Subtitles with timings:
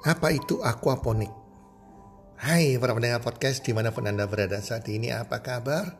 [0.00, 1.28] Apa itu aquaponik?
[2.40, 5.92] Hai para pendengar podcast di mana pun Anda berada saat ini apa kabar?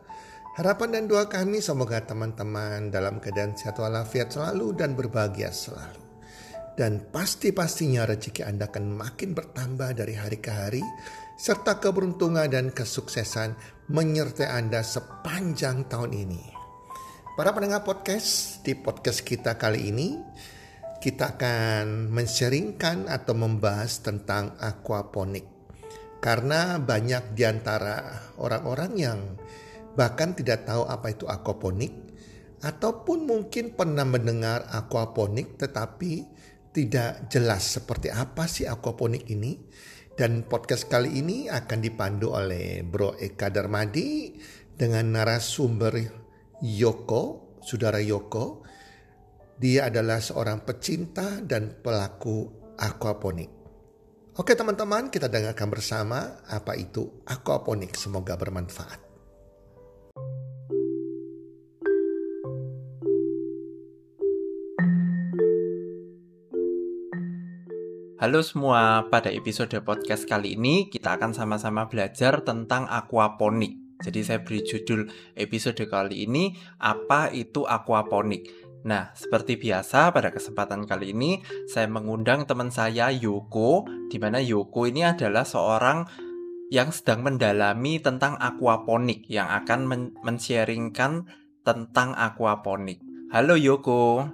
[0.57, 6.01] Harapan dan doa kami semoga teman-teman dalam keadaan sehat walafiat selalu dan berbahagia selalu.
[6.81, 10.81] Dan pasti-pastinya rezeki Anda akan makin bertambah dari hari ke hari
[11.37, 13.53] serta keberuntungan dan kesuksesan
[13.93, 16.43] menyertai Anda sepanjang tahun ini.
[17.37, 20.17] Para pendengar podcast, di podcast kita kali ini
[21.01, 25.49] kita akan menseringkan atau membahas tentang aquaponik.
[26.21, 29.19] Karena banyak di antara orang-orang yang
[29.97, 32.13] bahkan tidak tahu apa itu aquaponik
[32.61, 36.29] ataupun mungkin pernah mendengar aquaponik tetapi
[36.77, 39.57] tidak jelas seperti apa sih aquaponik ini.
[40.13, 44.37] Dan podcast kali ini akan dipandu oleh Bro Eka Darmadi
[44.77, 45.97] dengan narasumber
[46.61, 48.61] Yoko, Saudara Yoko
[49.61, 52.49] dia adalah seorang pecinta dan pelaku
[52.81, 53.53] aquaponik.
[54.41, 57.93] Oke teman-teman, kita dengarkan bersama apa itu aquaponik.
[57.93, 59.13] Semoga bermanfaat.
[68.17, 73.77] Halo semua, pada episode podcast kali ini kita akan sama-sama belajar tentang aquaponik.
[74.01, 78.70] Jadi saya beri judul episode kali ini apa itu aquaponik.
[78.81, 84.89] Nah, seperti biasa pada kesempatan kali ini saya mengundang teman saya Yoko, di mana Yoko
[84.89, 86.09] ini adalah seorang
[86.73, 91.29] yang sedang mendalami tentang aquaponik yang akan men men-sharingkan
[91.61, 93.03] tentang aquaponik.
[93.29, 94.25] Halo Yoko.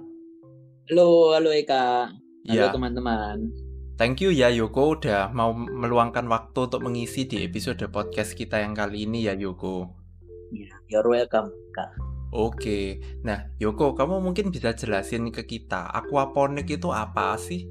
[0.87, 2.07] Halo, halo Eka.
[2.47, 2.71] Halo Ya.
[2.71, 3.51] teman-teman.
[3.99, 8.77] Thank you ya Yoko udah mau meluangkan waktu untuk mengisi di episode podcast kita yang
[8.77, 9.91] kali ini ya Yoko.
[10.55, 11.91] Ya, you're welcome, Kak.
[12.27, 17.63] Oke, nah Yoko, kamu mungkin bisa jelasin ke kita, aquaponik itu apa sih?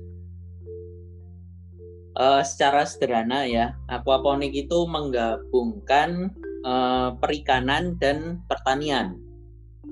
[2.17, 6.33] Eh, secara sederhana ya, aquaponik itu menggabungkan
[6.65, 9.21] eh, perikanan dan pertanian.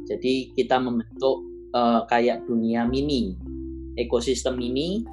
[0.09, 1.44] Jadi kita membentuk
[1.77, 3.37] eh, kayak dunia mini,
[4.00, 5.05] ekosistem mini,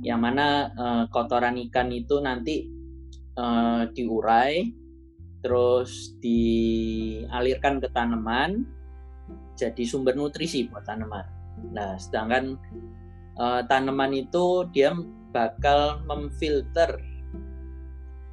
[0.00, 2.64] yang mana eh, kotoran ikan itu nanti
[3.36, 4.64] eh, diurai,
[5.44, 8.75] terus dialirkan ke tanaman,
[9.56, 11.24] jadi sumber nutrisi buat tanaman.
[11.72, 12.60] Nah, sedangkan
[13.40, 14.92] eh, tanaman itu dia
[15.32, 17.00] bakal memfilter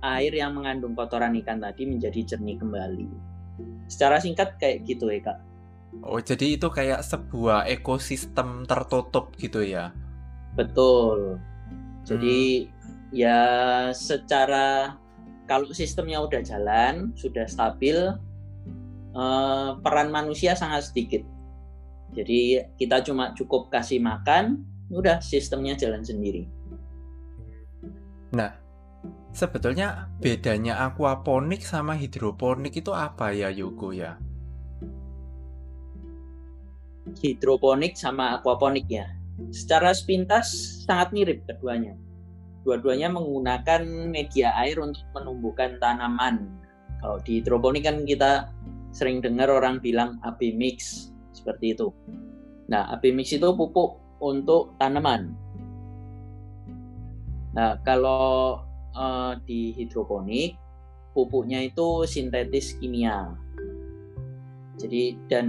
[0.04, 3.08] air yang mengandung kotoran ikan tadi menjadi jernih kembali.
[3.88, 5.40] Secara singkat kayak gitu ya kak.
[6.04, 9.96] Oh, jadi itu kayak sebuah ekosistem tertutup gitu ya?
[10.58, 11.40] Betul.
[12.04, 12.68] Jadi
[13.14, 13.40] ya
[13.96, 14.98] secara
[15.48, 17.96] kalau sistemnya udah jalan, sudah stabil,
[19.14, 21.24] eh, peran manusia sangat sedikit.
[22.14, 24.62] Jadi kita cuma cukup kasih makan,
[24.94, 26.46] udah sistemnya jalan sendiri.
[28.34, 28.54] Nah,
[29.34, 34.18] sebetulnya bedanya aquaponik sama hidroponik itu apa ya, Yoko ya?
[37.20, 39.12] hidroponik sama aquaponik ya.
[39.52, 40.54] Secara sepintas
[40.86, 41.98] sangat mirip keduanya.
[42.64, 46.48] Dua-duanya menggunakan media air untuk menumbuhkan tanaman.
[47.04, 48.48] Kalau di hidroponik kan kita
[48.94, 51.90] sering dengar orang bilang AB mix seperti itu.
[52.70, 55.34] Nah, AB mix itu pupuk untuk tanaman.
[57.58, 58.62] Nah, kalau
[58.94, 60.56] eh, di hidroponik
[61.12, 63.34] pupuknya itu sintetis kimia.
[64.78, 65.48] Jadi dan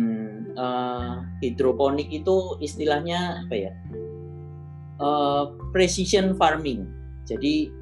[0.56, 3.72] eh, hidroponik itu istilahnya apa ya?
[5.00, 6.88] Eh, precision farming.
[7.28, 7.72] Jadi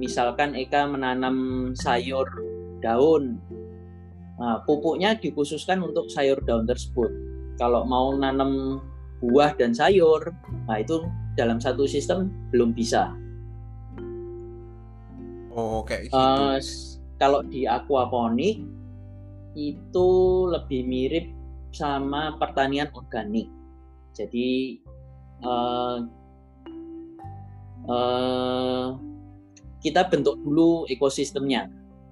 [0.00, 2.24] misalkan Eka menanam sayur
[2.80, 3.36] daun,
[4.40, 7.12] nah, pupuknya dikhususkan untuk sayur daun tersebut.
[7.60, 8.80] Kalau mau nanam
[9.20, 10.32] buah dan sayur,
[10.64, 11.04] nah itu
[11.36, 13.12] dalam satu sistem belum bisa.
[15.52, 16.16] Oh, kayak gitu.
[16.16, 18.64] Eh, s- kalau di aquaponik
[19.52, 20.08] itu
[20.48, 21.26] lebih mirip
[21.74, 23.50] sama pertanian organik.
[24.16, 24.80] Jadi
[25.40, 25.98] eh,
[27.88, 28.86] eh,
[29.80, 31.68] kita bentuk dulu ekosistemnya.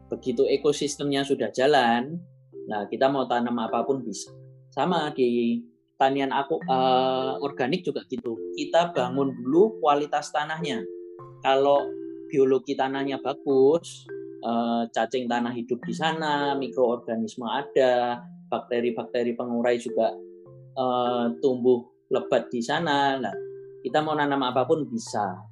[0.09, 2.17] Begitu ekosistemnya sudah jalan,
[2.65, 4.33] nah kita mau tanam apa pun bisa.
[4.73, 5.61] Sama di
[5.99, 8.39] tanian aku eh, organik juga gitu.
[8.57, 10.81] Kita bangun dulu kualitas tanahnya.
[11.45, 11.85] Kalau
[12.31, 14.07] biologi tanahnya bagus,
[14.41, 20.15] eh, cacing tanah hidup di sana, mikroorganisme ada, bakteri-bakteri pengurai juga
[20.79, 23.21] eh, tumbuh lebat di sana.
[23.21, 23.35] Nah,
[23.85, 25.48] kita mau nanam apa pun bisa.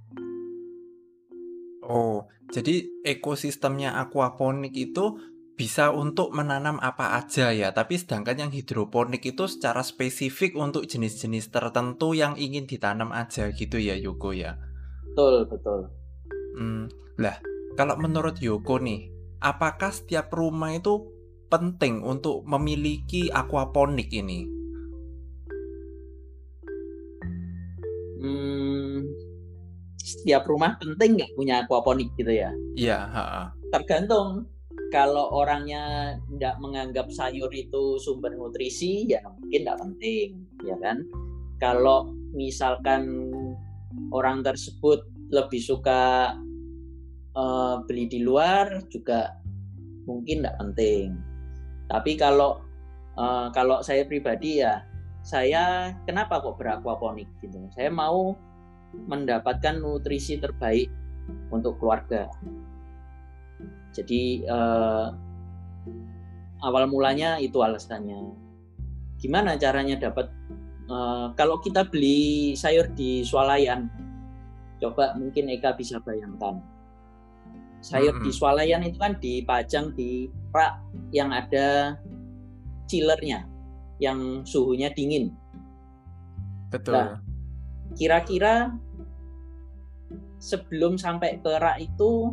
[1.87, 5.23] Oh, jadi ekosistemnya aquaponik itu
[5.57, 11.49] bisa untuk menanam apa aja ya, tapi sedangkan yang hidroponik itu secara spesifik untuk jenis-jenis
[11.49, 14.61] tertentu yang ingin ditanam aja gitu ya, Yoko ya.
[15.15, 15.81] Betul, betul.
[16.61, 17.41] Hmm, lah,
[17.79, 19.09] kalau menurut Yoko nih,
[19.41, 21.09] apakah setiap rumah itu
[21.49, 24.56] penting untuk memiliki aquaponik ini?
[30.27, 32.51] Setiap rumah penting nggak punya aquaponik gitu ya?
[32.75, 32.99] Iya,
[33.71, 34.51] tergantung.
[34.91, 41.07] Kalau orangnya nggak menganggap sayur itu sumber nutrisi, ya mungkin nggak penting, ya kan?
[41.63, 43.31] Kalau misalkan
[44.11, 46.35] orang tersebut lebih suka
[47.39, 49.31] uh, beli di luar juga
[50.11, 51.15] mungkin nggak penting.
[51.87, 52.67] Tapi kalau
[53.15, 54.83] uh, kalau saya pribadi ya
[55.23, 57.63] saya kenapa kok beraquaponik gitu?
[57.79, 58.35] Saya mau
[59.05, 60.89] mendapatkan nutrisi terbaik
[61.53, 62.33] untuk keluarga.
[63.93, 65.13] Jadi uh,
[66.65, 68.33] awal mulanya itu alasannya.
[69.21, 70.33] Gimana caranya dapat?
[70.87, 73.91] Uh, kalau kita beli sayur di swalayan,
[74.79, 76.63] coba mungkin Eka bisa bayangkan
[77.87, 80.81] sayur di swalayan itu kan dipajang di rak
[81.15, 81.95] yang ada
[82.91, 83.47] chillernya
[84.03, 85.33] yang suhunya dingin.
[86.75, 86.99] Betul.
[86.99, 87.23] Nah,
[87.95, 88.75] kira-kira
[90.37, 92.33] sebelum sampai ke rak itu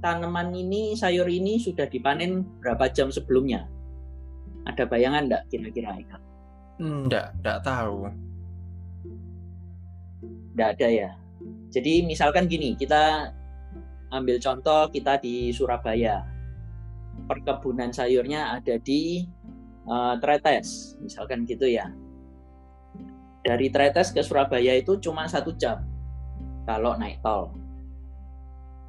[0.00, 3.68] tanaman ini sayur ini sudah dipanen berapa jam sebelumnya?
[4.68, 5.96] Ada bayangan enggak kira-kira
[6.80, 8.08] Enggak, enggak tahu.
[10.56, 11.10] Enggak ada ya.
[11.70, 13.32] Jadi misalkan gini, kita
[14.12, 16.24] ambil contoh kita di Surabaya.
[17.28, 19.28] Perkebunan sayurnya ada di
[19.84, 21.92] uh, Tretes, misalkan gitu ya.
[23.44, 25.89] Dari Tretes ke Surabaya itu cuma satu jam
[26.70, 27.50] kalau naik tol.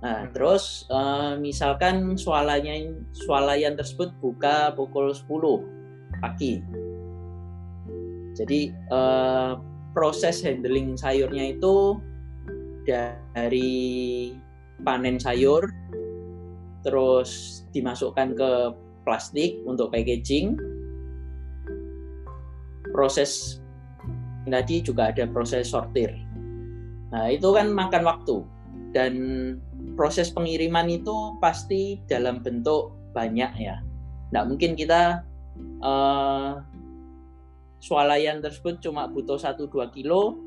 [0.01, 0.33] Nah, hmm.
[0.33, 6.61] terus uh, misalkan swalayan swalayan tersebut buka pukul 10 pagi.
[8.37, 9.57] Jadi uh,
[9.93, 11.97] proses handling sayurnya itu
[12.85, 14.33] dari
[14.81, 15.69] panen sayur
[16.81, 18.51] terus dimasukkan ke
[19.05, 20.57] plastik untuk packaging
[22.89, 23.61] proses
[24.49, 26.09] tadi juga ada proses sortir
[27.11, 28.37] nah itu kan makan waktu.
[28.91, 29.13] Dan
[29.95, 33.79] proses pengiriman itu pasti dalam bentuk banyak ya.
[34.31, 35.23] Nggak mungkin kita
[35.83, 36.63] uh,
[37.83, 40.39] swalayan tersebut cuma butuh 1-2 kilo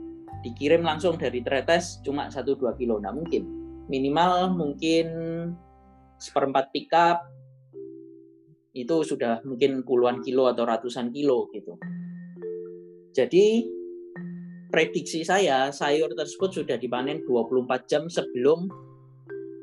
[0.44, 3.00] dikirim langsung dari tretes cuma 1-2 kilo.
[3.00, 3.42] Nggak mungkin.
[3.88, 5.06] Minimal mungkin
[6.16, 7.28] seperempat pickup
[8.74, 11.78] itu sudah mungkin puluhan kilo atau ratusan kilo gitu.
[13.14, 13.62] Jadi
[14.74, 18.66] prediksi saya sayur tersebut sudah dipanen 24 jam sebelum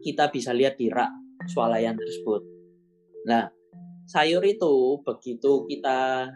[0.07, 1.11] kita bisa lihat di rak
[1.51, 2.39] swalayan tersebut.
[3.27, 3.51] Nah,
[4.07, 6.31] sayur itu begitu kita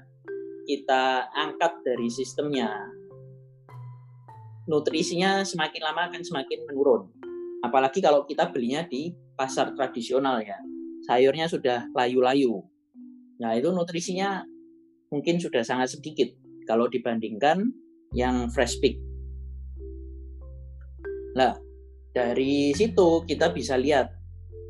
[0.68, 2.68] kita angkat dari sistemnya
[4.68, 7.08] nutrisinya semakin lama akan semakin menurun.
[7.64, 10.60] Apalagi kalau kita belinya di pasar tradisional ya.
[11.08, 12.60] Sayurnya sudah layu-layu.
[13.40, 14.44] Nah, itu nutrisinya
[15.16, 16.28] mungkin sudah sangat sedikit
[16.68, 19.00] kalau dibandingkan yang fresh pick.
[21.36, 21.56] Nah,
[22.16, 24.14] dari situ kita bisa lihat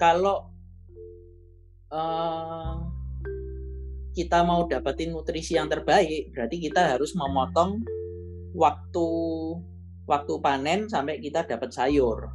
[0.01, 0.49] kalau
[1.93, 2.73] uh,
[4.15, 7.83] kita mau dapetin nutrisi yang terbaik, berarti kita harus memotong
[8.55, 9.07] waktu
[10.07, 12.31] waktu panen sampai kita dapat sayur.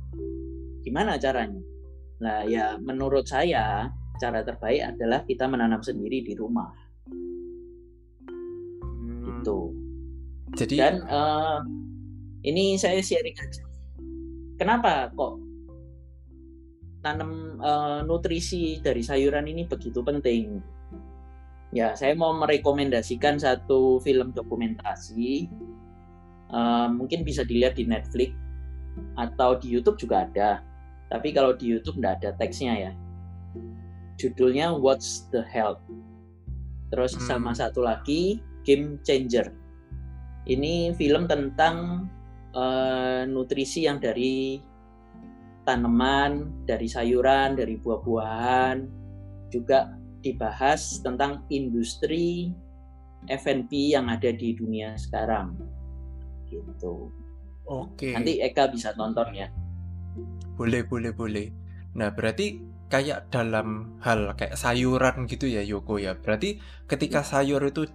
[0.85, 1.61] Gimana caranya?
[2.21, 3.89] Nah, ya menurut saya
[4.21, 6.69] cara terbaik adalah kita menanam sendiri di rumah.
[8.29, 9.41] Hmm.
[9.41, 9.80] Gitu.
[10.59, 11.63] Jadi dan uh,
[12.43, 13.63] ini saya sharing aja.
[14.61, 15.41] Kenapa kok
[17.01, 20.61] tanam uh, nutrisi dari sayuran ini begitu penting?
[21.71, 25.47] Ya, saya mau merekomendasikan satu film dokumentasi.
[26.51, 28.35] Uh, mungkin bisa dilihat di Netflix
[29.15, 30.67] atau di YouTube juga ada
[31.11, 32.93] tapi kalau di YouTube nggak ada teksnya ya.
[34.17, 35.83] Judulnya What's the Health.
[36.95, 37.27] Terus hmm.
[37.27, 39.51] sama satu lagi Game Changer.
[40.49, 42.09] Ini film tentang
[42.57, 44.61] uh, nutrisi yang dari
[45.65, 48.77] tanaman, dari sayuran, dari buah-buahan,
[49.53, 52.53] juga dibahas tentang industri
[53.29, 55.57] F&B yang ada di dunia sekarang.
[56.49, 57.13] Gitu.
[57.69, 58.17] Oke.
[58.17, 59.49] Nanti Eka bisa tonton ya.
[60.57, 61.47] Boleh, boleh, boleh.
[61.97, 66.19] Nah, berarti kayak dalam hal kayak sayuran gitu ya Yoko ya.
[66.19, 66.59] Berarti
[66.91, 67.87] ketika sayur itu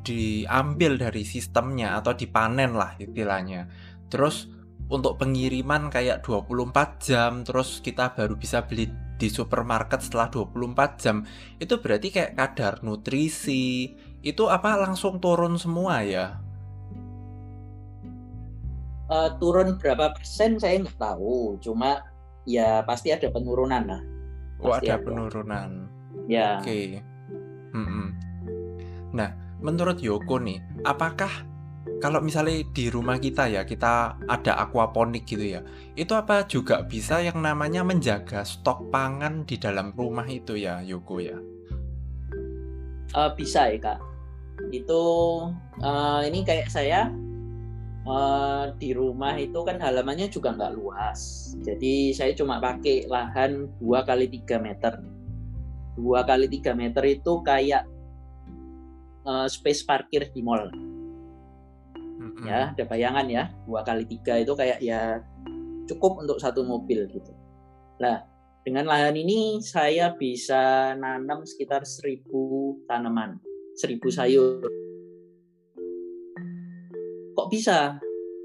[0.00, 3.68] diambil dari sistemnya atau dipanen lah istilahnya.
[4.08, 4.48] Terus
[4.90, 8.90] untuk pengiriman kayak 24 jam terus kita baru bisa beli
[9.20, 11.22] di supermarket setelah 24 jam.
[11.60, 16.40] Itu berarti kayak kadar nutrisi itu apa langsung turun semua ya?
[19.10, 22.06] uh, turun berapa persen saya nggak tahu cuma
[22.46, 24.02] ya pasti ada penurunan lah
[24.62, 25.90] oh ada, ada penurunan
[26.30, 27.02] ya oke okay.
[27.74, 28.06] mm -mm.
[29.12, 29.30] nah
[29.60, 31.30] menurut Yoko nih apakah
[32.00, 35.60] kalau misalnya di rumah kita ya kita ada aquaponik gitu ya
[35.96, 41.16] itu apa juga bisa yang namanya menjaga stok pangan di dalam rumah itu ya Yoko
[41.20, 41.36] ya?
[43.10, 43.98] Uh, bisa ya kak.
[44.70, 45.02] Itu
[45.82, 47.10] uh, ini kayak saya
[48.06, 51.52] uh, di rumah itu kan halamannya juga nggak luas.
[51.60, 54.94] Jadi saya cuma pakai lahan 2 kali 3 meter.
[55.98, 57.84] 2 kali 3 meter itu kayak
[59.26, 60.70] uh, space parkir di mall.
[62.20, 62.44] Mm-hmm.
[62.44, 65.24] ya ada bayangan ya dua kali tiga itu kayak ya
[65.88, 67.32] cukup untuk satu mobil gitu.
[67.96, 68.24] Nah
[68.60, 73.40] dengan lahan ini saya bisa nanam sekitar seribu tanaman
[73.80, 74.60] seribu sayur.
[77.32, 77.96] Kok bisa?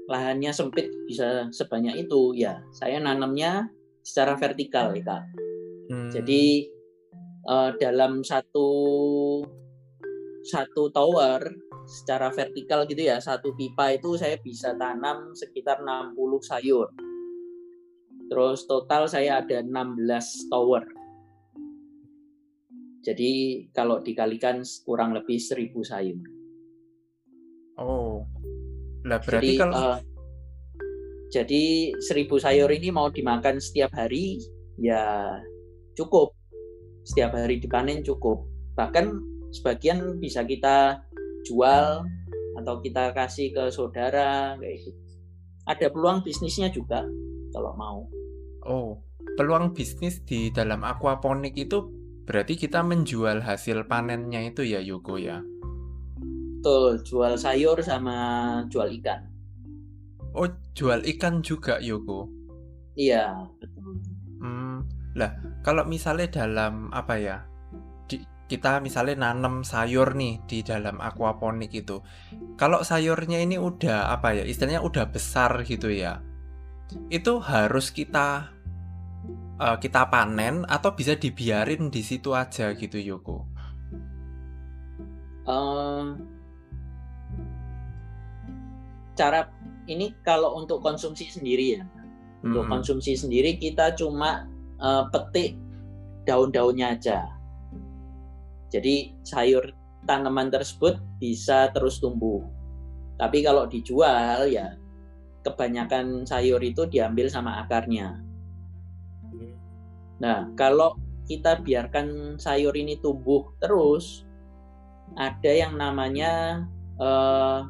[0.08, 2.32] Lahannya sempit bisa sebanyak itu.
[2.32, 3.68] Ya saya nanamnya
[4.00, 5.22] secara vertikal ya kak.
[5.86, 6.10] Hmm.
[6.10, 6.66] jadi
[7.46, 8.68] uh, dalam satu
[10.46, 11.42] satu tower
[11.86, 16.90] secara vertikal gitu ya satu pipa itu saya bisa tanam sekitar 60 sayur.
[18.26, 20.82] Terus total saya ada 16 tower.
[23.06, 26.18] Jadi kalau dikalikan kurang lebih 1000 sayur.
[27.78, 28.26] Oh.
[29.06, 29.98] Lah berarti jadi, kalau uh,
[31.30, 34.42] jadi 1000 sayur ini mau dimakan setiap hari
[34.82, 35.38] ya
[35.94, 36.34] cukup.
[37.06, 38.42] Setiap hari dipanen cukup.
[38.74, 41.00] Bahkan sebagian bisa kita
[41.48, 42.04] jual
[42.56, 45.00] atau kita kasih ke saudara kayak gitu.
[45.66, 47.02] Ada peluang bisnisnya juga
[47.50, 48.00] kalau mau.
[48.66, 49.00] Oh,
[49.38, 51.90] peluang bisnis di dalam aquaponik itu
[52.26, 55.42] berarti kita menjual hasil panennya itu ya Yoko ya?
[56.58, 58.16] Betul, jual sayur sama
[58.66, 59.22] jual ikan.
[60.34, 62.26] Oh, jual ikan juga Yoko?
[62.98, 64.02] Iya, betul.
[64.42, 64.84] Hmm,
[65.14, 65.32] lah
[65.62, 67.36] kalau misalnya dalam apa ya
[68.46, 71.98] kita misalnya nanam sayur nih di dalam aquaponik itu.
[72.54, 76.22] Kalau sayurnya ini udah apa ya, istilahnya udah besar gitu ya.
[77.10, 78.54] Itu harus kita
[79.58, 83.50] uh, kita panen atau bisa dibiarin di situ aja gitu Yoko.
[85.46, 86.14] Uh,
[89.18, 89.50] cara
[89.90, 91.84] ini kalau untuk konsumsi sendiri ya.
[92.46, 92.72] Untuk hmm.
[92.78, 94.46] konsumsi sendiri kita cuma
[94.78, 95.58] uh, petik
[96.26, 97.35] daun-daunnya aja
[98.76, 99.72] jadi sayur
[100.04, 102.44] tanaman tersebut bisa terus tumbuh.
[103.16, 104.76] Tapi kalau dijual ya
[105.40, 108.20] kebanyakan sayur itu diambil sama akarnya.
[110.20, 114.28] Nah, kalau kita biarkan sayur ini tumbuh terus,
[115.16, 116.64] ada yang namanya
[117.00, 117.64] uh,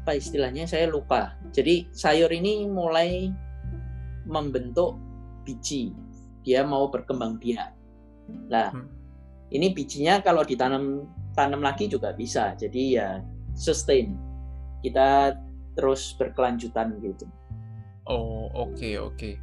[0.00, 1.40] apa istilahnya saya lupa.
[1.56, 3.32] Jadi sayur ini mulai
[4.28, 5.00] membentuk
[5.48, 5.96] biji,
[6.44, 7.79] dia mau berkembang biak.
[8.50, 8.86] Nah, hmm.
[9.54, 12.54] ini bijinya kalau ditanam tanam lagi juga bisa.
[12.58, 13.22] Jadi ya
[13.54, 14.16] sustain.
[14.80, 15.36] Kita
[15.76, 17.26] terus berkelanjutan gitu.
[18.08, 19.14] Oh, oke okay, oke.
[19.16, 19.34] Okay.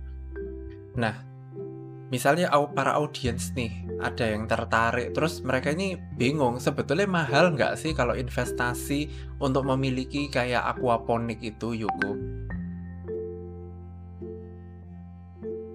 [0.97, 1.13] Nah,
[2.07, 7.91] misalnya para audiens nih ada yang tertarik terus mereka ini bingung sebetulnya mahal nggak sih
[7.91, 9.11] kalau investasi
[9.43, 12.11] untuk memiliki kayak aquaponik itu Yuko?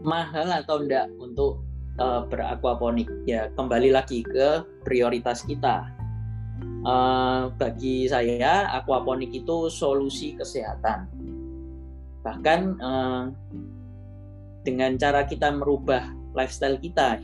[0.02, 1.62] Mahal atau enggak untuk
[1.98, 5.90] uh, beraquaponik ya kembali lagi ke prioritas kita.
[6.82, 11.06] Uh, bagi saya aquaponik itu solusi kesehatan.
[12.22, 13.24] Bahkan uh,
[14.62, 17.18] dengan cara kita merubah lifestyle kita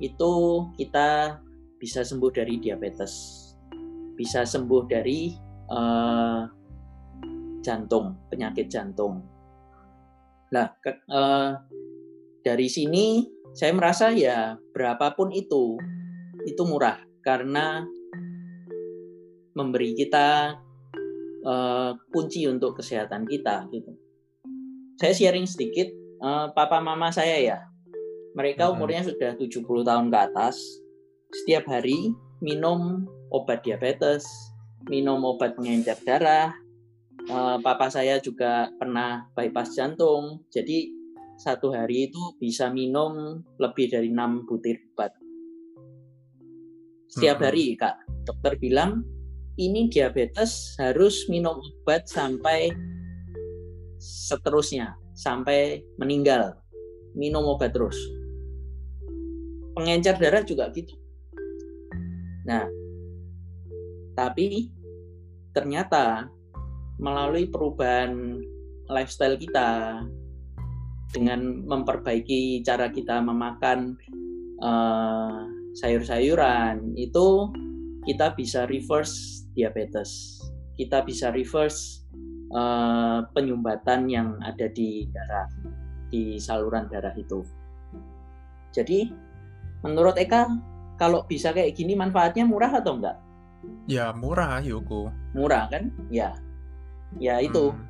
[0.00, 0.32] itu
[0.80, 1.38] kita
[1.78, 3.42] bisa sembuh dari diabetes
[4.16, 5.32] bisa sembuh dari
[5.72, 6.42] uh,
[7.64, 9.24] jantung penyakit jantung.
[10.52, 11.56] Nah ke, uh,
[12.44, 15.76] dari sini saya merasa ya berapapun itu
[16.48, 17.84] itu murah karena
[19.52, 20.56] memberi kita
[21.44, 23.92] uh, kunci untuk kesehatan kita gitu.
[24.96, 25.92] Saya sharing sedikit
[26.24, 27.58] uh, papa mama saya ya.
[28.32, 30.56] Mereka umurnya sudah 70 tahun ke atas.
[31.32, 34.24] Setiap hari minum obat diabetes,
[34.88, 36.56] minum obat pengencer darah.
[37.28, 40.40] Uh, papa saya juga pernah bypass jantung.
[40.48, 41.01] Jadi
[41.40, 45.12] satu hari itu bisa minum lebih dari enam butir obat.
[47.12, 48.00] Setiap hari, Kak.
[48.24, 49.04] Dokter bilang,
[49.60, 52.72] ini diabetes harus minum obat sampai
[54.00, 56.56] seterusnya, sampai meninggal.
[57.12, 57.96] Minum obat terus.
[59.76, 60.96] Pengencer darah juga gitu.
[62.48, 62.64] Nah,
[64.16, 64.72] tapi
[65.52, 66.28] ternyata
[66.96, 68.40] melalui perubahan
[68.88, 70.00] lifestyle kita
[71.12, 74.00] dengan memperbaiki cara kita memakan
[74.64, 75.44] uh,
[75.76, 77.52] sayur-sayuran itu
[78.08, 80.40] kita bisa reverse diabetes.
[80.74, 82.02] Kita bisa reverse
[82.56, 85.48] uh, penyumbatan yang ada di darah
[86.08, 87.44] di saluran darah itu.
[88.72, 89.12] Jadi
[89.84, 90.48] menurut Eka
[90.96, 93.16] kalau bisa kayak gini manfaatnya murah atau enggak?
[93.86, 95.92] Ya murah Yoko murah kan?
[96.08, 96.36] Ya.
[97.20, 97.72] Ya itu.
[97.72, 97.88] Hmm.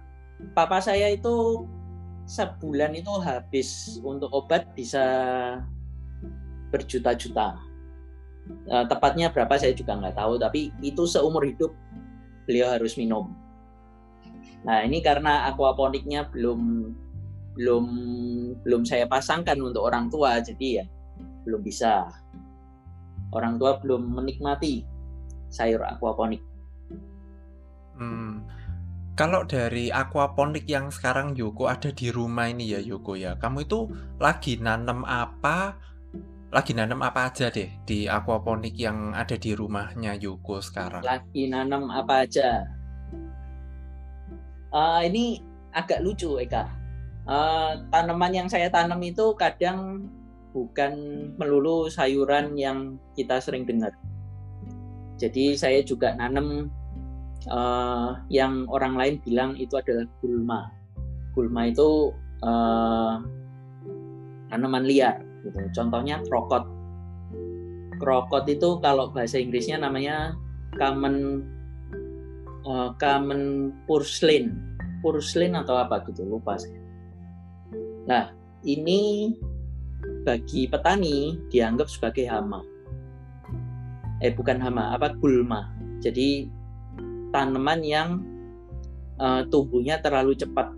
[0.58, 1.62] papa saya itu
[2.32, 5.04] sebulan itu habis untuk obat bisa
[6.72, 7.60] berjuta-juta.
[8.66, 11.76] Uh, tepatnya berapa saya juga nggak tahu tapi itu seumur hidup
[12.48, 13.36] beliau harus minum.
[14.64, 16.90] Nah ini karena aquaponiknya belum
[17.52, 17.84] belum
[18.64, 20.84] belum saya pasangkan untuk orang tua jadi ya
[21.44, 22.08] belum bisa.
[23.32, 24.88] Orang tua belum menikmati
[25.52, 26.40] sayur aquaponik.
[28.00, 28.40] Hmm.
[29.12, 33.92] Kalau dari aquaponik yang sekarang Yoko ada di rumah ini ya Yoko ya, kamu itu
[34.16, 35.76] lagi nanam apa?
[36.48, 41.04] Lagi nanam apa aja deh di aquaponik yang ada di rumahnya Yoko sekarang?
[41.04, 42.64] Lagi nanam apa aja?
[44.72, 45.44] Uh, ini
[45.76, 46.72] agak lucu Eka.
[47.28, 50.08] Uh, tanaman yang saya tanam itu kadang
[50.56, 50.92] bukan
[51.36, 53.92] melulu sayuran yang kita sering dengar.
[55.20, 56.72] Jadi saya juga nanam
[57.48, 60.70] uh, yang orang lain bilang itu adalah gulma.
[61.32, 62.12] Gulma itu
[62.44, 63.22] uh,
[64.52, 65.22] tanaman liar.
[65.42, 65.58] Gitu.
[65.74, 66.68] Contohnya krokot.
[67.98, 70.36] Krokot itu kalau bahasa Inggrisnya namanya
[70.76, 71.46] common
[72.68, 74.54] uh, common purslane.
[75.02, 76.78] Purslane atau apa gitu lupa saya.
[78.06, 78.30] Nah
[78.62, 79.32] ini
[80.22, 82.62] bagi petani dianggap sebagai hama.
[84.22, 85.74] Eh bukan hama, apa gulma.
[85.98, 86.46] Jadi
[87.32, 88.08] tanaman yang
[89.18, 90.70] uh, tumbuhnya terlalu cepat.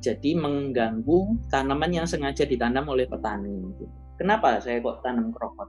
[0.00, 3.68] Jadi mengganggu tanaman yang sengaja ditanam oleh petani.
[4.16, 5.68] Kenapa saya kok tanam krokot?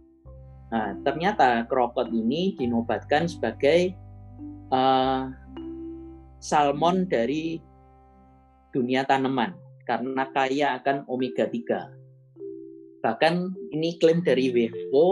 [0.72, 3.92] Nah, ternyata krokot ini dinobatkan sebagai
[4.72, 5.28] uh,
[6.40, 7.60] salmon dari
[8.72, 9.52] dunia tanaman
[9.84, 13.04] karena kaya akan omega 3.
[13.04, 13.34] Bahkan
[13.76, 15.06] ini klaim dari WHO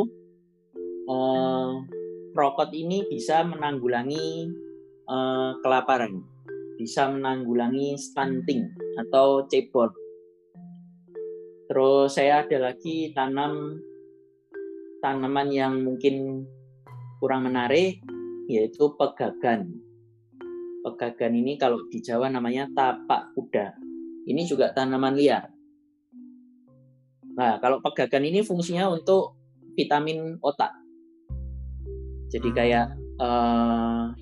[1.12, 1.84] uh,
[2.40, 4.48] Krokot ini bisa menanggulangi
[5.12, 6.24] uh, kelaparan,
[6.80, 8.64] bisa menanggulangi stunting
[8.96, 9.92] atau cebol.
[11.68, 13.84] Terus saya ada lagi tanam
[15.04, 16.48] tanaman yang mungkin
[17.20, 18.00] kurang menarik,
[18.48, 19.76] yaitu pegagan.
[20.88, 23.76] Pegagan ini kalau di Jawa namanya tapak kuda.
[24.32, 25.44] Ini juga tanaman liar.
[27.36, 29.36] Nah, kalau pegagan ini fungsinya untuk
[29.76, 30.79] vitamin otak.
[32.30, 32.88] Jadi kayak
[33.18, 34.14] uh,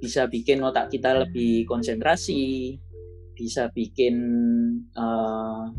[0.00, 2.76] bisa bikin otak kita lebih konsentrasi,
[3.36, 4.16] bisa bikin
[4.96, 5.70] uh,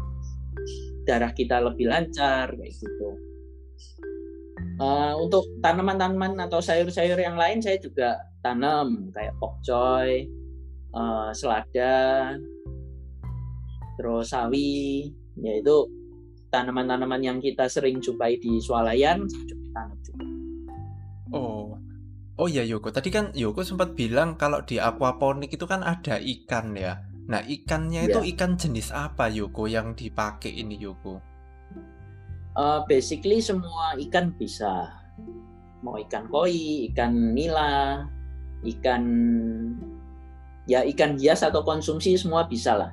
[1.03, 3.09] darah kita lebih lancar kayak gitu.
[4.81, 10.25] Uh, untuk tanaman-tanaman atau sayur-sayur yang lain saya juga tanam kayak pokcoy,
[10.95, 12.33] uh, selada,
[13.99, 15.85] terus sawi, yaitu
[16.49, 20.25] tanaman-tanaman yang kita sering jumpai di swalayan saya tanam juga.
[21.33, 21.62] Oh.
[22.33, 26.73] Oh ya Yoko, tadi kan Yoko sempat bilang kalau di aquaponik itu kan ada ikan
[26.73, 27.05] ya.
[27.29, 28.31] Nah, ikannya itu yeah.
[28.33, 31.21] ikan jenis apa Yoko yang dipakai ini Yoko?
[32.57, 34.89] Uh, basically semua ikan bisa.
[35.85, 38.09] Mau ikan koi, ikan nila,
[38.65, 39.03] ikan
[40.65, 42.91] ya ikan hias atau konsumsi semua bisa lah.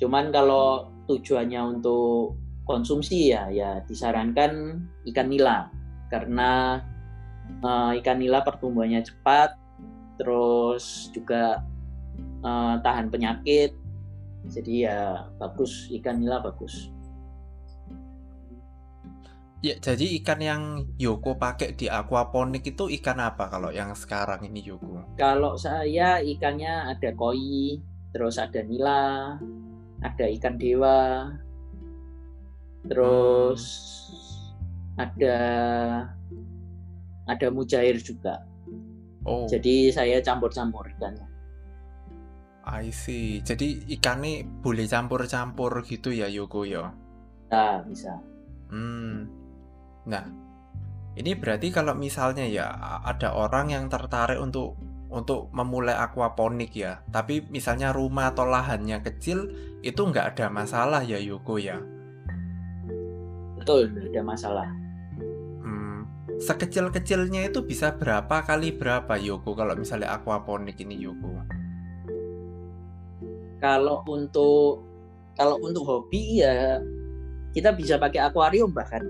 [0.00, 5.72] Cuman kalau tujuannya untuk konsumsi ya ya disarankan ikan nila
[6.12, 6.80] karena
[7.62, 9.54] uh, ikan nila pertumbuhannya cepat,
[10.18, 11.62] terus juga
[12.42, 13.74] uh, tahan penyakit.
[14.48, 16.88] Jadi ya bagus ikan nila bagus.
[19.58, 20.62] Ya, jadi ikan yang
[21.02, 25.18] Yoko pakai di aquaponik itu ikan apa kalau yang sekarang ini Yoko?
[25.18, 27.82] Kalau saya ikannya ada koi,
[28.14, 29.34] terus ada nila,
[29.98, 31.34] ada ikan dewa,
[32.86, 33.62] terus
[34.94, 35.02] hmm.
[35.02, 35.36] ada
[37.28, 38.42] ada mujair juga.
[39.28, 39.44] Oh.
[39.44, 41.28] Jadi saya campur-campur ikannya.
[42.68, 43.40] I see.
[43.44, 46.92] Jadi ikannya boleh campur-campur gitu ya Yoko ya?
[47.52, 48.16] Nah, bisa.
[48.68, 49.28] Hmm.
[50.08, 50.24] Nah,
[51.16, 52.68] ini berarti kalau misalnya ya
[53.04, 54.76] ada orang yang tertarik untuk
[55.08, 59.48] untuk memulai aquaponik ya, tapi misalnya rumah atau lahannya kecil,
[59.80, 61.80] itu nggak ada masalah ya Yoko ya?
[63.56, 64.68] Betul, nggak ada masalah
[66.38, 71.28] sekecil-kecilnya itu bisa berapa kali berapa Yoko kalau misalnya aquaponik ini Yoko?
[73.58, 74.86] Kalau untuk
[75.34, 76.78] kalau untuk hobi ya
[77.54, 79.02] kita bisa pakai akuarium bahkan.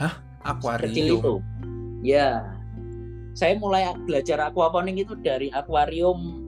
[0.00, 0.16] Hah?
[0.40, 0.88] Akuarium?
[0.88, 1.34] Kecil itu.
[2.00, 2.48] Ya.
[3.34, 6.40] Saya mulai belajar aquaponik itu dari akuarium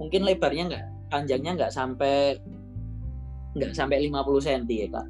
[0.00, 2.38] mungkin lebarnya nggak panjangnya nggak sampai
[3.54, 5.06] nggak sampai 50 cm ya kak.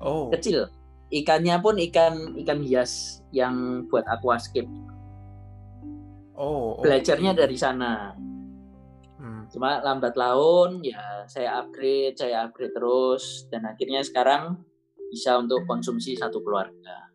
[0.00, 0.30] Oh.
[0.32, 0.70] Kecil.
[1.10, 4.70] Ikannya pun ikan ikan hias yang buat aquascape.
[6.38, 6.78] Oh.
[6.78, 6.82] oh.
[6.82, 8.14] Belajarnya dari sana.
[9.18, 9.50] Hmm.
[9.50, 14.62] Cuma lambat laun ya saya upgrade, saya upgrade terus dan akhirnya sekarang
[15.10, 17.10] bisa untuk konsumsi satu keluarga.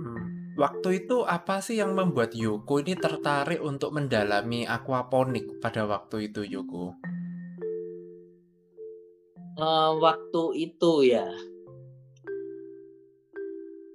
[0.00, 0.56] Hmm.
[0.56, 6.48] Waktu itu apa sih yang membuat Yoko ini tertarik untuk mendalami aquaponik pada waktu itu
[6.48, 6.96] Yoko?
[9.60, 11.28] Uh, waktu itu ya.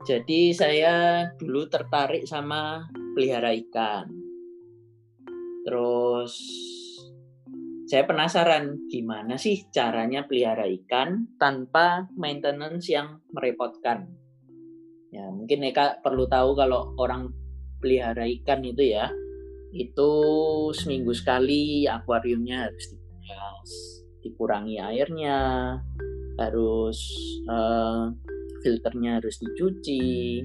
[0.01, 4.09] Jadi saya dulu tertarik sama pelihara ikan.
[5.61, 6.33] Terus
[7.85, 14.09] saya penasaran gimana sih caranya pelihara ikan tanpa maintenance yang merepotkan.
[15.11, 17.29] Ya, mungkin Eka perlu tahu kalau orang
[17.83, 19.11] pelihara ikan itu ya,
[19.75, 20.11] itu
[20.71, 22.85] seminggu sekali akuariumnya harus
[24.23, 25.77] dikurangi airnya,
[26.39, 26.99] harus
[27.51, 28.07] uh,
[28.61, 30.41] filternya harus dicuci,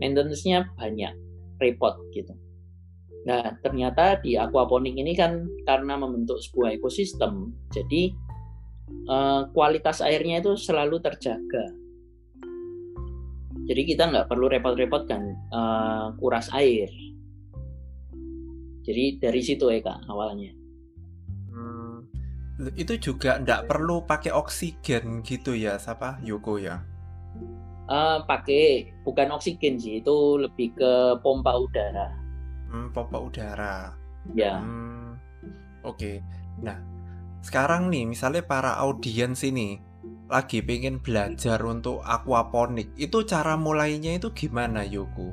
[0.00, 1.14] maintenance-nya banyak,
[1.60, 2.34] repot gitu.
[3.26, 8.14] Nah, ternyata di aquaponik ini kan karena membentuk sebuah ekosistem, jadi
[8.88, 11.66] eh, kualitas airnya itu selalu terjaga.
[13.66, 16.86] Jadi kita nggak perlu repot-repot kan eh, kuras air.
[18.86, 20.54] Jadi dari situ Eka awalnya.
[21.50, 22.06] Hmm,
[22.78, 26.78] itu juga nggak perlu pakai oksigen gitu ya, siapa Yoko ya?
[27.86, 32.10] Uh, pakai bukan oksigen sih, itu lebih ke pompa udara.
[32.66, 33.94] Hmm, pompa udara.
[34.34, 34.58] Ya.
[34.58, 35.14] Hmm,
[35.86, 36.18] Oke.
[36.58, 36.82] Nah,
[37.46, 39.78] sekarang nih misalnya para audiens ini
[40.26, 45.30] lagi pengen belajar untuk aquaponik, itu cara mulainya itu gimana, Yoko?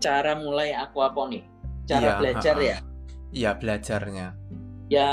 [0.00, 1.44] Cara mulai aquaponik,
[1.84, 2.68] cara Iya, belajar ha-ha.
[2.72, 2.78] ya.
[3.30, 4.26] Iya, belajarnya.
[4.90, 5.10] Ya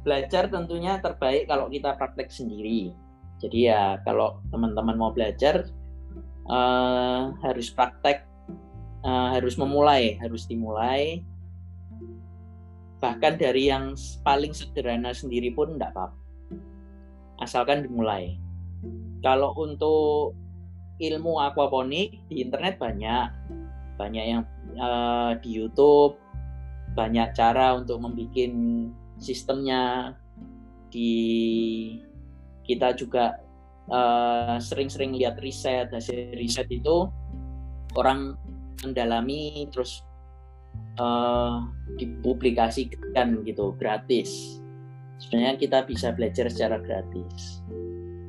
[0.00, 2.96] belajar tentunya terbaik kalau kita praktek sendiri.
[3.40, 5.64] Jadi ya kalau teman-teman mau belajar
[6.44, 8.28] eh, harus praktek,
[9.04, 11.24] eh, harus memulai, harus dimulai.
[13.00, 16.18] Bahkan dari yang paling sederhana sendiri pun tidak apa-apa.
[17.40, 18.36] Asalkan dimulai.
[19.24, 20.36] Kalau untuk
[21.00, 23.32] ilmu aquaponik di internet banyak,
[23.96, 24.44] banyak yang
[24.76, 26.20] eh, di YouTube,
[26.92, 28.52] banyak cara untuk membuat
[29.16, 30.12] sistemnya
[30.90, 31.12] di
[32.70, 33.34] kita juga
[33.90, 37.10] eh, sering-sering lihat riset hasil riset itu
[37.98, 38.38] orang
[38.86, 40.06] mendalami terus
[40.98, 41.56] eh,
[41.98, 44.62] dipublikasikan gitu gratis.
[45.20, 47.60] Sebenarnya kita bisa belajar secara gratis.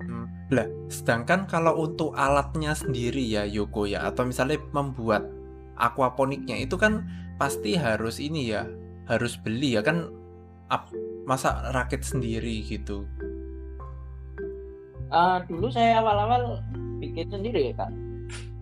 [0.04, 5.24] Hmm, Lah, sedangkan kalau untuk alatnya sendiri ya, Yoko ya, atau misalnya membuat
[5.80, 7.08] aquaponiknya itu kan
[7.40, 8.68] pasti harus ini ya,
[9.08, 10.12] harus beli ya kan,
[11.24, 13.08] masa rakit sendiri gitu.
[15.12, 16.64] Eh, dulu saya awal-awal
[17.04, 17.92] bikin sendiri ya kak.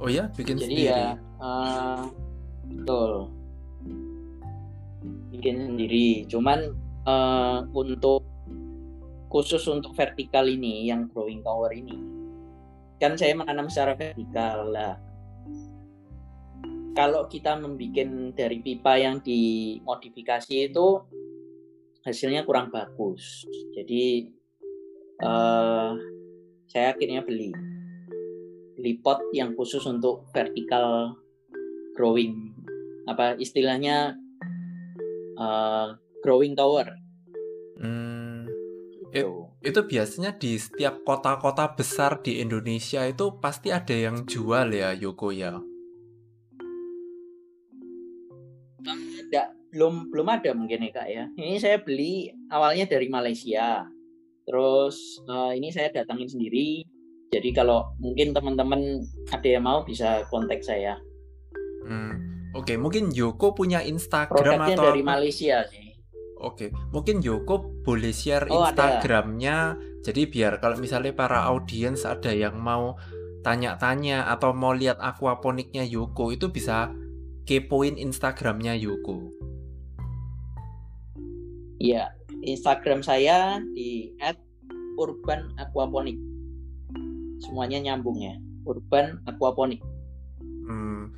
[0.02, 0.90] Oh ya, bikin jadi sendiri.
[0.90, 2.02] ya eh,
[2.74, 3.12] betul.
[5.30, 6.26] Bikin sendiri.
[6.26, 6.74] Cuman
[7.06, 8.26] eh, untuk
[9.30, 11.94] khusus untuk vertikal ini yang growing tower ini.
[12.98, 14.98] Kan saya menanam secara vertikal lah.
[16.98, 20.88] Kalau kita membuat dari pipa yang dimodifikasi itu
[22.02, 23.46] hasilnya kurang bagus.
[23.78, 24.34] Jadi
[25.22, 25.94] eh,
[26.70, 27.50] saya akhirnya beli.
[28.78, 31.18] Beli pot yang khusus untuk vertical
[31.98, 32.54] growing.
[33.10, 34.14] Apa istilahnya
[35.34, 35.88] eh,
[36.22, 36.94] growing tower.
[37.80, 38.46] Hmm,
[39.10, 39.50] gitu.
[39.64, 45.34] itu biasanya di setiap kota-kota besar di Indonesia itu pasti ada yang jual ya, Yoko
[45.34, 45.58] ya.
[49.70, 51.24] Belum belum ada mungkin ya kak ya.
[51.38, 53.86] Ini saya beli awalnya dari Malaysia
[54.50, 56.82] terus eh, ini saya datangin sendiri
[57.30, 60.98] jadi kalau mungkin teman-teman ada yang mau bisa kontak saya
[61.80, 65.02] Hmm, Oke, mungkin Yoko punya Instagram produknya atau dari?
[65.02, 65.90] Malaysia sih
[66.40, 68.72] Oke, mungkin Yoko boleh share Oh, ada.
[68.72, 69.76] Instagramnya.
[70.04, 72.96] Jadi biar kalau misalnya para audiens ada yang mau
[73.44, 76.92] tanya-tanya atau mau lihat aquaponiknya Yoko itu bisa
[77.44, 79.36] kepoin Instagramnya Yoko.
[81.80, 82.12] Iya,
[82.54, 84.14] Instagram saya di
[84.98, 86.18] @urban_aquaponik.
[87.40, 88.36] Semuanya nyambung ya.
[88.68, 89.82] Urban Aquaponik.
[90.68, 91.10] Hmm,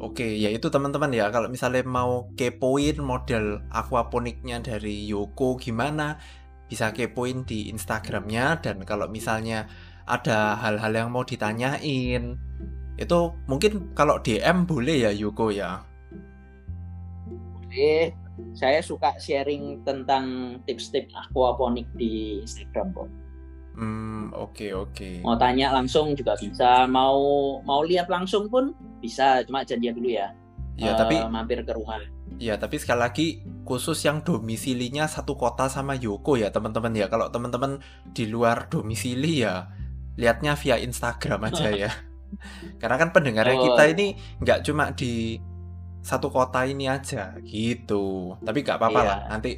[0.00, 1.28] Oke, ya itu teman-teman ya.
[1.28, 6.16] Kalau misalnya mau kepoin model aquaponiknya dari Yoko gimana,
[6.72, 8.64] bisa kepoin di Instagramnya.
[8.64, 9.68] Dan kalau misalnya
[10.08, 12.40] ada hal-hal yang mau ditanyain,
[12.96, 15.84] itu mungkin kalau DM boleh ya Yoko ya.
[17.28, 18.16] Boleh.
[18.52, 20.24] Saya suka sharing tentang
[20.64, 23.08] tips-tips aquaponik di Instagram kok.
[23.72, 25.22] Hmm, oke oke.
[25.22, 27.16] Mau tanya langsung juga bisa, mau
[27.62, 30.34] mau lihat langsung pun bisa, cuma janjian dulu ya.
[30.74, 32.00] Ya, Eh, tapi mampir ke rumah.
[32.40, 33.26] ya tapi sekali lagi
[33.66, 37.06] khusus yang domisilinya satu kota sama Yoko ya teman-teman ya.
[37.06, 37.78] Kalau teman-teman
[38.10, 39.68] di luar domisili ya
[40.16, 41.90] lihatnya via Instagram aja ya.
[42.78, 43.92] Karena kan pendengarnya Oh, kita iya.
[43.92, 44.06] ini
[44.40, 45.36] nggak cuma di
[46.00, 48.36] satu kota ini aja gitu.
[48.40, 49.08] Tapi nggak apa-apa Iya.
[49.08, 49.20] lah.
[49.36, 49.50] Nanti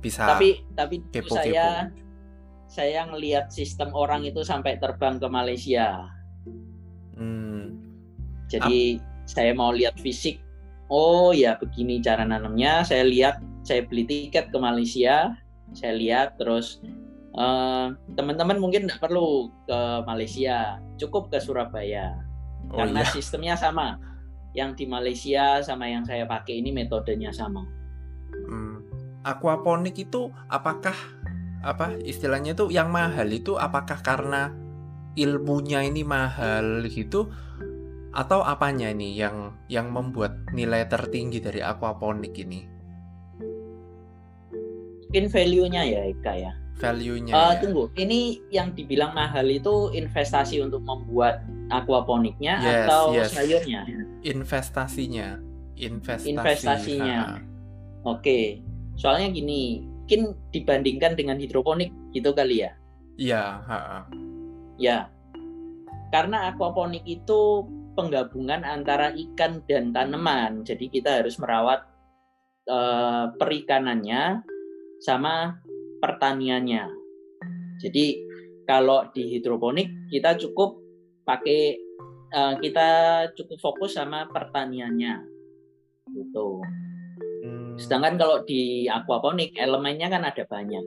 [0.00, 1.36] bisa Tapi tapi dulu kepo-kepo.
[1.40, 1.66] saya
[2.66, 6.10] saya ngelihat sistem orang itu sampai terbang ke Malaysia.
[7.16, 7.80] Hmm,
[8.46, 10.38] Jadi saya mau lihat fisik.
[10.86, 12.86] Oh ya begini cara nanamnya.
[12.86, 15.34] Saya lihat, saya beli tiket ke Malaysia.
[15.74, 16.78] Saya lihat terus
[17.34, 22.14] eh, teman-teman mungkin tidak perlu ke Malaysia, cukup ke Surabaya
[22.70, 23.10] oh karena iya.
[23.10, 23.98] sistemnya sama.
[24.56, 27.68] Yang di Malaysia sama yang saya pakai ini metodenya sama.
[28.48, 28.80] Hmm,
[29.22, 30.96] aquaponik itu apakah
[31.60, 34.54] apa istilahnya itu yang mahal itu apakah karena
[35.18, 37.28] ilmunya ini mahal gitu
[38.14, 42.64] atau apanya ini yang yang membuat nilai tertinggi dari aquaponik ini
[45.06, 46.52] Mungkin value-nya ya Eka ya.
[46.76, 47.60] value-nya Eh, ya?
[47.64, 51.40] Tunggu, ini yang dibilang mahal itu investasi untuk membuat
[51.72, 53.32] aquaponiknya Yes, atau yes.
[53.32, 53.80] sayurnya?
[54.26, 55.38] Investasinya
[55.76, 57.38] investasi Investasinya.
[58.02, 58.64] Oke,
[58.96, 62.72] soalnya gini, mungkin dibandingkan dengan hidroponik gitu kali ya.
[63.18, 63.44] iya.
[64.76, 64.98] Ya,
[66.12, 70.62] karena aquaponik itu penggabungan antara ikan dan tanaman.
[70.62, 71.82] Jadi kita harus merawat
[72.68, 74.44] eh, perikanannya
[75.02, 75.58] sama
[75.98, 76.86] pertaniannya.
[77.82, 78.06] Jadi
[78.68, 80.78] kalau di hidroponik kita cukup
[81.26, 81.85] pakai
[82.36, 82.88] eh, kita
[83.32, 85.24] cukup fokus sama pertaniannya.
[86.12, 86.48] Gitu.
[87.42, 90.84] Hmm, Sedangkan kalau di aquaponik elemennya kan ada banyak.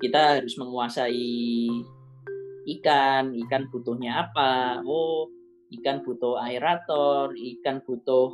[0.00, 1.68] Kita harus menguasai
[2.78, 4.80] ikan, ikan butuhnya apa?
[4.84, 5.28] Oh,
[5.80, 8.32] ikan butuh aerator, ikan butuh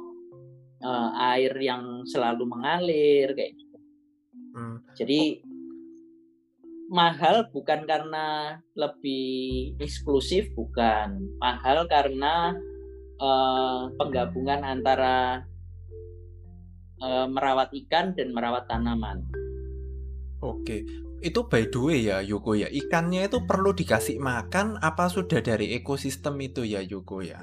[0.82, 3.78] eh, air yang selalu mengalir kayak gitu.
[4.56, 4.76] hmm.
[4.96, 5.45] Jadi
[6.86, 11.18] mahal bukan karena lebih eksklusif bukan.
[11.42, 12.54] Mahal karena
[13.18, 15.42] eh, penggabungan antara
[17.02, 19.26] eh, merawat ikan dan merawat tanaman.
[20.44, 20.84] Oke,
[21.24, 25.72] itu by the way ya Yoko ya, ikannya itu perlu dikasih makan apa sudah dari
[25.74, 27.40] ekosistem itu ya Yoko ya?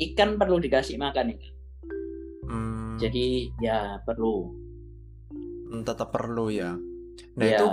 [0.00, 1.38] Ikan perlu dikasih makan ya.
[2.48, 4.48] Hmm, Jadi ya perlu.
[5.68, 6.72] hmm, tetap perlu ya.
[7.36, 7.58] Nah ya.
[7.58, 7.66] itu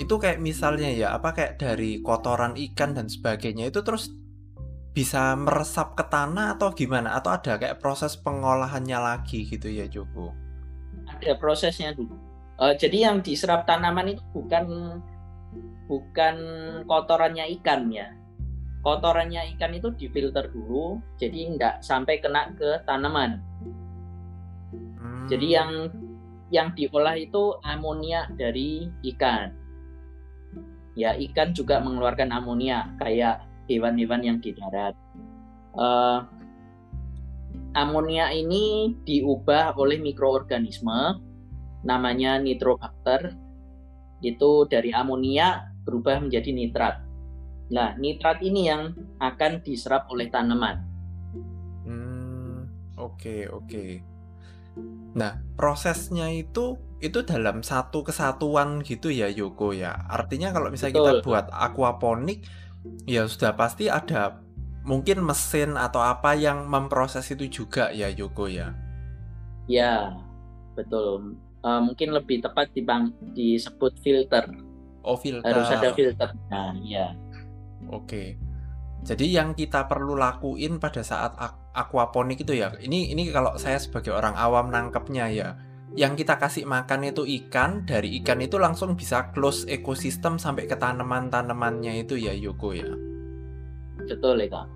[0.00, 4.08] itu kayak misalnya ya apa kayak dari kotoran ikan dan sebagainya itu terus
[4.90, 7.14] bisa meresap ke tanah atau gimana?
[7.14, 10.50] Atau ada kayak proses pengolahannya lagi gitu ya Joko?
[11.10, 12.14] ada prosesnya dulu.
[12.60, 14.64] Eh, jadi yang diserap tanaman itu bukan
[15.90, 16.36] bukan
[16.86, 18.14] kotorannya ikan ya.
[18.80, 23.44] Kotorannya ikan itu difilter dulu, jadi nggak sampai kena ke tanaman.
[24.72, 25.92] Hmm, Jadi yang
[26.50, 29.54] yang diolah itu amonia dari ikan.
[30.98, 34.98] Ya ikan juga mengeluarkan amonia kayak hewan-hewan yang di darat.
[35.78, 36.18] Eh,
[37.78, 41.22] amonia ini diubah oleh mikroorganisme
[41.86, 43.32] namanya nitrobakter
[44.20, 46.96] itu dari amonia berubah menjadi nitrat.
[47.70, 50.82] Nah, nitrat ini yang akan diserap oleh tanaman.
[51.86, 54.09] Hmm, oke oke.
[55.16, 59.96] Nah, prosesnya itu itu dalam satu kesatuan gitu ya Yoko ya.
[60.06, 61.26] Artinya kalau misalnya kita Betul.
[61.26, 62.44] buat aquaponik
[63.08, 64.40] ya sudah pasti ada
[64.84, 68.76] mungkin mesin atau apa yang memproses itu juga ya Yoko ya.
[69.68, 70.12] Ya,
[70.76, 71.40] betul.
[71.60, 74.48] Eh, mungkin lebih tepat dibang, disebut filter.
[75.04, 75.52] Oh, filter.
[75.52, 76.28] Harus ada filter.
[76.48, 77.12] Nah, ya.
[77.92, 78.36] Oke.
[79.00, 81.32] Jadi yang kita perlu lakuin pada saat
[81.72, 85.48] aquaponik itu ya, ini ini kalau saya sebagai orang awam nangkepnya ya,
[85.98, 90.78] yang kita kasih makan itu ikan, dari ikan itu langsung bisa close ekosistem sampai ke
[90.78, 92.90] tanaman-tanamannya itu ya Yoko ya.
[94.06, 94.66] Betul, ya.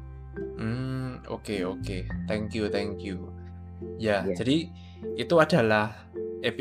[0.58, 1.98] Hmm, oke oke.
[2.26, 3.30] Thank you, thank you.
[3.98, 4.34] Ya, Iya.
[4.42, 4.56] jadi
[5.14, 6.10] itu adalah
[6.42, 6.54] eh,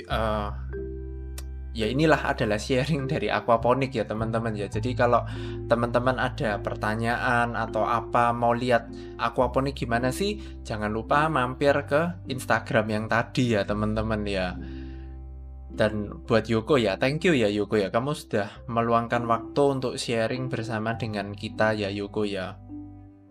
[1.74, 4.70] ya inilah adalah sharing dari aquaponik ya teman-teman ya.
[4.70, 5.26] Jadi kalau
[5.66, 12.86] teman-teman ada pertanyaan atau apa mau lihat aquaponik gimana sih, jangan lupa mampir ke Instagram
[12.94, 14.54] yang tadi ya teman-teman ya.
[15.74, 17.90] Dan buat Yoko ya, thank you ya Yoko ya.
[17.90, 22.62] Kamu sudah meluangkan waktu untuk sharing bersama dengan kita ya Yoko ya.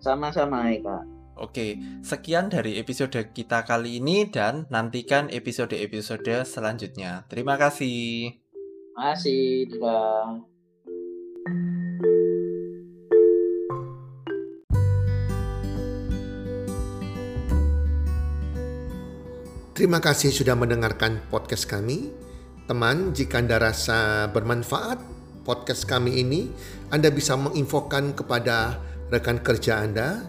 [0.03, 1.12] Sama-sama Eka.
[1.33, 7.25] Oke, sekian dari episode kita kali ini dan nantikan episode-episode selanjutnya.
[7.33, 8.37] Terima kasih.
[8.92, 10.45] Masih, dadah.
[19.73, 22.12] Terima kasih sudah mendengarkan podcast kami.
[22.68, 25.01] Teman, jika Anda rasa bermanfaat
[25.49, 26.53] podcast kami ini,
[26.92, 28.79] Anda bisa menginfokan kepada
[29.11, 30.29] rekan kerja Anda